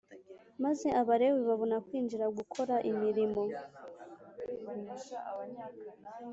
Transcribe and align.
Maze 0.63 0.87
Abalewi 1.01 1.41
babona 1.49 1.77
kwinjira 1.85 2.25
gukora 2.37 2.75
imirimo 2.91 3.43